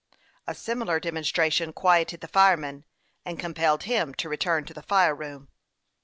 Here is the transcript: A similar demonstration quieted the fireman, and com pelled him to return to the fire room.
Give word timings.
A 0.47 0.55
similar 0.55 0.99
demonstration 0.99 1.73
quieted 1.73 2.21
the 2.21 2.27
fireman, 2.27 2.85
and 3.23 3.39
com 3.39 3.53
pelled 3.53 3.83
him 3.83 4.15
to 4.15 4.29
return 4.29 4.65
to 4.65 4.73
the 4.73 4.81
fire 4.81 5.13
room. 5.13 5.49